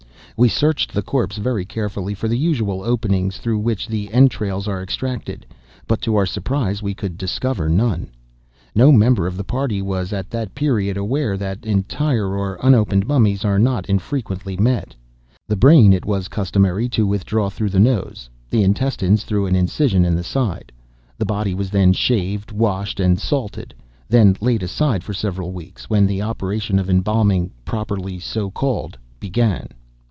[0.37, 4.81] We searched the corpse very carefully for the usual openings through which the entrails are
[4.81, 5.45] extracted,
[5.87, 8.09] but, to our surprise, we could discover none.
[8.73, 13.45] No member of the party was at that period aware that entire or unopened mummies
[13.45, 14.95] are not infrequently met.
[15.47, 20.05] The brain it was customary to withdraw through the nose; the intestines through an incision
[20.05, 20.71] in the side;
[21.19, 23.75] the body was then shaved, washed, and salted;
[24.09, 29.67] then laid aside for several weeks, when the operation of embalming, properly so called, began.